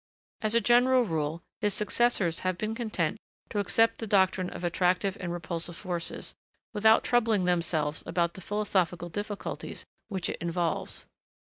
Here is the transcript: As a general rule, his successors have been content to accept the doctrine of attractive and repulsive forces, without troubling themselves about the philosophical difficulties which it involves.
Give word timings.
As 0.41 0.55
a 0.55 0.59
general 0.61 1.03
rule, 1.05 1.43
his 1.59 1.75
successors 1.75 2.39
have 2.39 2.57
been 2.57 2.73
content 2.73 3.19
to 3.49 3.59
accept 3.59 3.99
the 3.99 4.07
doctrine 4.07 4.49
of 4.49 4.63
attractive 4.63 5.15
and 5.19 5.31
repulsive 5.31 5.75
forces, 5.75 6.33
without 6.73 7.03
troubling 7.03 7.45
themselves 7.45 8.01
about 8.07 8.33
the 8.33 8.41
philosophical 8.41 9.09
difficulties 9.09 9.85
which 10.07 10.27
it 10.27 10.37
involves. 10.41 11.05